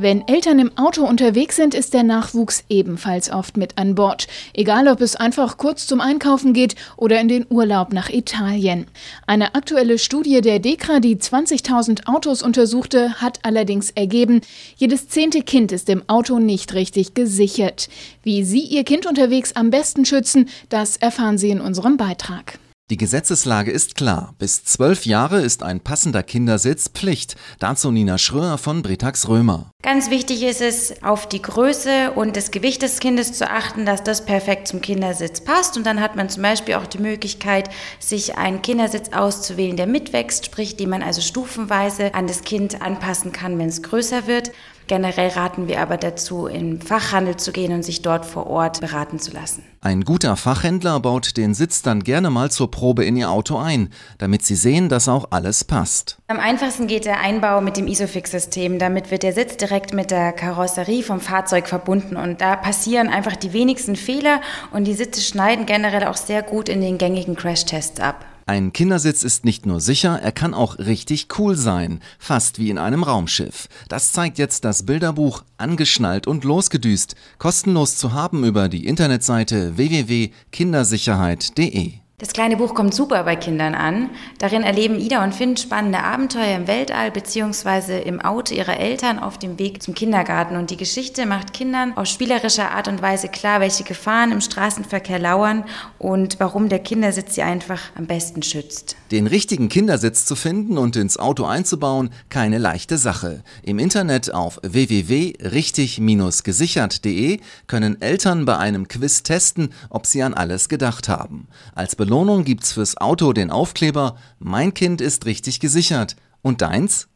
[0.00, 4.28] Wenn Eltern im Auto unterwegs sind, ist der Nachwuchs ebenfalls oft mit an Bord.
[4.54, 8.86] Egal, ob es einfach kurz zum Einkaufen geht oder in den Urlaub nach Italien.
[9.26, 14.42] Eine aktuelle Studie der DEKRA, die 20.000 Autos untersuchte, hat allerdings ergeben,
[14.76, 17.88] jedes zehnte Kind ist im Auto nicht richtig gesichert.
[18.22, 22.60] Wie Sie Ihr Kind unterwegs am besten schützen, das erfahren Sie in unserem Beitrag.
[22.90, 24.34] Die Gesetzeslage ist klar.
[24.38, 27.36] Bis zwölf Jahre ist ein passender Kindersitz Pflicht.
[27.58, 29.72] Dazu Nina Schröer von Britax Römer.
[29.82, 34.04] Ganz wichtig ist es, auf die Größe und das Gewicht des Kindes zu achten, dass
[34.04, 35.76] das perfekt zum Kindersitz passt.
[35.76, 40.46] Und dann hat man zum Beispiel auch die Möglichkeit, sich einen Kindersitz auszuwählen, der mitwächst,
[40.46, 44.50] sprich, den man also stufenweise an das Kind anpassen kann, wenn es größer wird.
[44.88, 49.18] Generell raten wir aber dazu, in Fachhandel zu gehen und sich dort vor Ort beraten
[49.18, 49.62] zu lassen.
[49.82, 53.90] Ein guter Fachhändler baut den Sitz dann gerne mal zur Probe in Ihr Auto ein,
[54.16, 56.16] damit Sie sehen, dass auch alles passt.
[56.26, 58.78] Am einfachsten geht der Einbau mit dem Isofix-System.
[58.78, 63.36] Damit wird der Sitz direkt mit der Karosserie vom Fahrzeug verbunden und da passieren einfach
[63.36, 64.40] die wenigsten Fehler
[64.72, 68.24] und die Sitze schneiden generell auch sehr gut in den gängigen Crashtests ab.
[68.48, 72.78] Ein Kindersitz ist nicht nur sicher, er kann auch richtig cool sein, fast wie in
[72.78, 73.68] einem Raumschiff.
[73.90, 82.07] Das zeigt jetzt das Bilderbuch Angeschnallt und losgedüst, kostenlos zu haben über die Internetseite www.kindersicherheit.de.
[82.20, 84.10] Das kleine Buch kommt super bei Kindern an.
[84.38, 88.02] Darin erleben Ida und Finn spannende Abenteuer im Weltall bzw.
[88.02, 90.56] im Auto ihrer Eltern auf dem Weg zum Kindergarten.
[90.56, 95.20] Und die Geschichte macht Kindern auf spielerischer Art und Weise klar, welche Gefahren im Straßenverkehr
[95.20, 95.62] lauern
[96.00, 98.96] und warum der Kindersitz sie einfach am besten schützt.
[99.12, 103.44] Den richtigen Kindersitz zu finden und ins Auto einzubauen, keine leichte Sache.
[103.62, 107.38] Im Internet auf www.richtig-gesichert.de
[107.68, 111.46] können Eltern bei einem Quiz testen, ob sie an alles gedacht haben.
[111.76, 116.16] Als Belohnung gibt's fürs Auto den Aufkleber Mein Kind ist richtig gesichert.
[116.40, 117.06] Und deins?